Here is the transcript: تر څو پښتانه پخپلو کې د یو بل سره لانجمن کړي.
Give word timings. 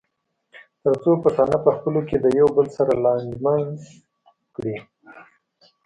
تر 0.83 0.93
څو 1.03 1.11
پښتانه 1.23 1.57
پخپلو 1.65 2.01
کې 2.09 2.17
د 2.19 2.25
یو 2.39 2.47
بل 2.57 2.67
سره 2.77 2.91
لانجمن 3.03 3.61
کړي. 4.55 4.75